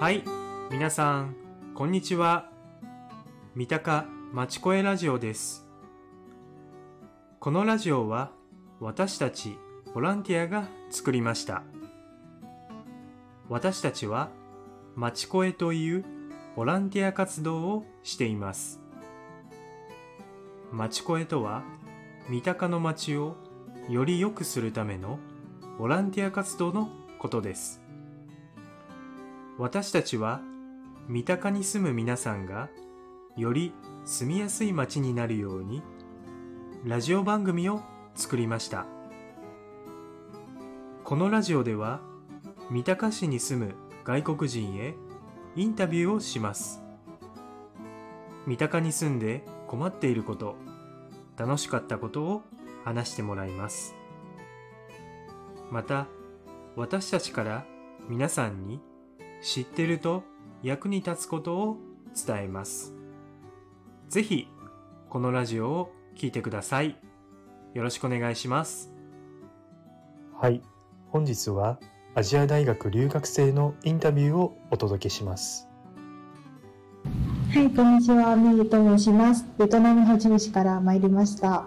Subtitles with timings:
[0.00, 0.24] はい、
[0.70, 1.36] 皆さん、
[1.74, 2.48] こんにちは。
[3.54, 5.68] 三鷹まちこえラジオです。
[7.38, 8.30] このラジオは、
[8.80, 9.58] 私たち
[9.94, 11.64] ボランティアが作りました。
[13.50, 14.30] 私たちは、
[14.96, 16.06] まちこえという
[16.56, 18.80] ボランティア活動をしています。
[20.72, 21.62] まちこえとは、
[22.30, 23.36] 三鷹の街を
[23.90, 25.18] より良くするための
[25.78, 27.82] ボランティア活動のことです。
[29.60, 30.40] 私たちは
[31.06, 32.70] 三鷹に住む皆さんが
[33.36, 33.74] より
[34.06, 35.82] 住みやすい街になるように
[36.82, 37.82] ラジオ番組を
[38.14, 38.86] 作りました。
[41.04, 42.00] このラジオでは
[42.70, 44.94] 三鷹市に住む外国人へ
[45.56, 46.82] インタビューをします。
[48.46, 50.56] 三鷹に住んで困っていること、
[51.36, 52.42] 楽しかったことを
[52.86, 53.94] 話してもらいます。
[55.70, 56.06] また、
[56.76, 57.66] 私たちから
[58.08, 58.80] 皆さんに
[59.42, 60.22] 知ってると
[60.62, 61.76] 役に立つことを
[62.26, 62.94] 伝えます。
[64.08, 64.48] ぜひ、
[65.08, 66.96] このラジオを聞いてください。
[67.74, 68.92] よろしくお願いします。
[70.38, 70.62] はい。
[71.08, 71.78] 本日は
[72.14, 75.68] アジア大学留学生のインタビューをお届けします。
[77.52, 78.36] はい、こんにちは。
[78.36, 79.46] ミーと申します。
[79.58, 81.64] ベトナムホチミン市から参りました。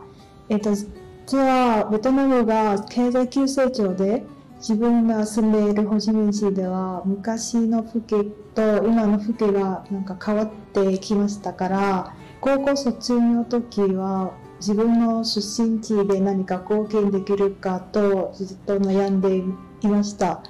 [0.49, 4.23] えっと、実はベトナムが経済急成長で、
[4.64, 8.23] 自分が住んでいるホチミン市では、昔の風景
[8.56, 19.44] と今の風景がなんか変わってきましたから、高校卒業の時は、自分の出身地で何か貢献できるかとずっと悩んでい
[19.89, 20.41] ました。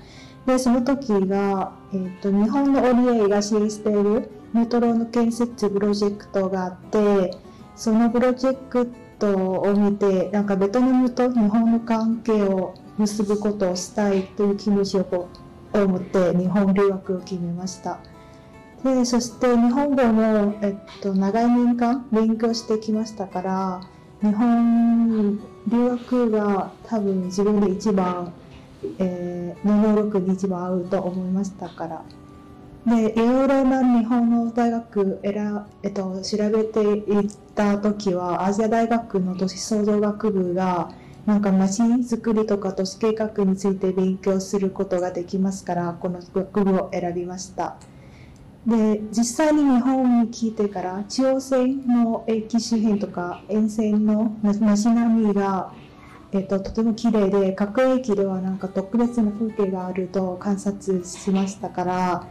[0.45, 7.36] で、その時が、えっと、日本の ODA が支援しているメトロの建設プロジェクトがあって、
[7.75, 15.30] そのプロジェクトを見て、なんかベトナムと日本の関係を結ぶことをしたいという気持ちをこ
[15.73, 18.00] う思って日本留学を決めました。
[18.84, 23.81] で、そして日本語も、えっと、長い年間勉強してきましたから、
[24.22, 28.34] 日本留学が多分自分で一番、
[29.00, 32.03] えー、の能力に一番合うと思いましたから。
[32.85, 40.91] で、いろいろな日本の大学選、えっと、調べていった時は、アジア大学の都市創造学部が、
[41.25, 47.78] なんか街づくりとか都市計画について勉強することができますから、この学部を選びました。
[48.67, 55.73] で、実際に日本に来てから、中央線の駅周辺とか沿線の街並みが、
[56.34, 62.28] えっと、とても綺麗で、各駅ではなんか特別な風景があると観察しましたから、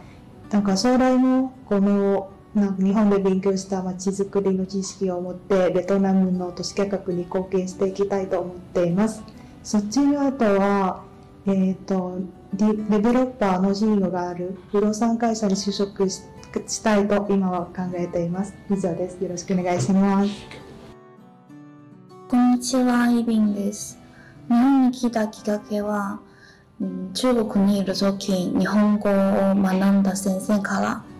[0.51, 9.23] なんか将来もこのなんか日本で勉強した街づくりの知識を持ってベトナムの都市計画に貢献していきたいと思っています。
[9.63, 11.03] そっちの後は、
[11.47, 12.19] えっ、と、
[12.53, 16.21] デデベロッパーの事業がある不動産会社に就職し
[16.67, 18.53] したいと今は考えています。
[18.69, 19.23] 以上です。
[19.23, 20.29] よろしくお願いします。
[22.29, 23.97] こんにちは、イビンです。
[24.47, 26.19] 日本に来たきっかけは、
[27.15, 29.13] 中国にいる時、日本語を
[29.55, 31.12] 学んだ先生から、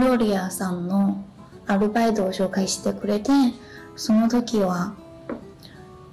[0.00, 1.24] 料理屋さんの
[1.66, 3.30] アルバイトを紹介してくれて、
[3.96, 4.94] その時は、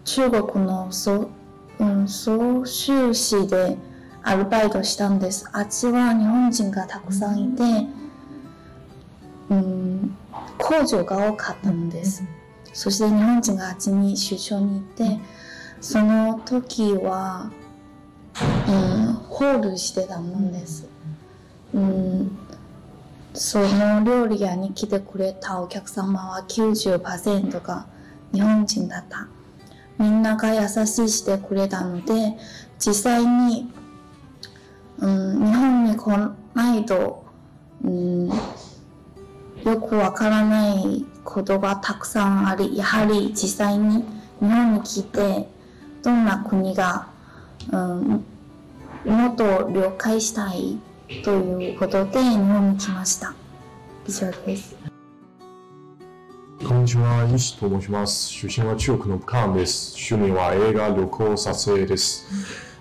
[0.05, 1.29] 中国の総,、
[1.79, 3.77] うん、総州市で
[4.23, 5.49] アルバイトしたんです。
[5.53, 7.63] あっちは日本人がたくさんいて、
[9.49, 10.15] うん、
[10.57, 12.23] 工場が多かったんです。
[12.73, 15.19] そして日本人があっちに出張に行って、
[15.79, 17.51] その時は、
[18.67, 20.87] うん、ホールしてたもんです。
[21.73, 22.37] うん、
[23.33, 27.87] その料理屋に来てくれたお客様は90%が
[28.31, 29.27] 日本人だった。
[29.97, 32.37] みんなが優しいしてくれたので、
[32.79, 33.71] 実際に、
[34.99, 36.07] うん、日本に来
[36.53, 37.25] ないと、
[37.83, 38.33] うん、よ
[39.81, 44.03] くわからないことがたくさんあり、やはり実際に
[44.39, 45.47] 日本に来て、
[46.03, 47.07] どんな国が、
[47.71, 48.25] うん、
[49.05, 50.77] もっと了解したい
[51.21, 53.33] ということで日本に来ました。
[54.07, 54.75] 以上です。
[56.65, 58.29] こんにちは、ユシと申します。
[58.29, 59.95] 出身は中国の武漢です。
[60.13, 62.25] 趣味は映画、旅行、撮影です。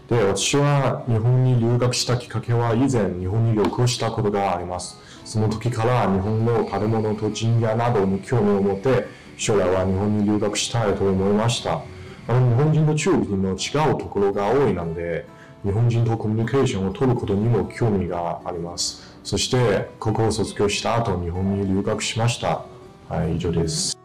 [0.08, 4.96] で、私は日本に留学したきっかけは以前日本に旅行したことがあります。
[5.24, 9.06] その時から日本の建物と神社などに興味を持って、
[9.36, 11.82] 将来は日本に留学したいと思いました。
[12.28, 15.26] あの日本人と中国人の違うところが多いなので、
[15.64, 19.16] 日本人とコミュニケーションを取ることにも興味があります。
[19.22, 22.64] そして、高校を卒業した後、日本に留学しました。
[23.08, 23.96] はい、以上です。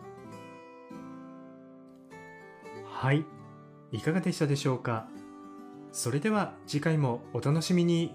[2.86, 3.26] はい。
[3.92, 5.08] いかがでしたでしょうか？
[5.92, 8.14] それでは次回もお楽しみに。